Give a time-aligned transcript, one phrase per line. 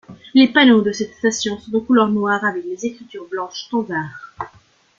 [0.33, 4.31] Les panneaux de cette station sont de couleur noire avec les écritures blanches standards.